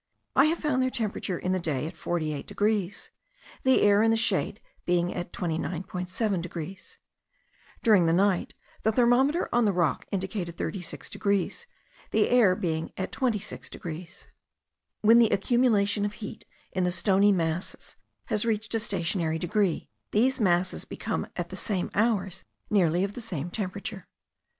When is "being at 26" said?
12.55-13.69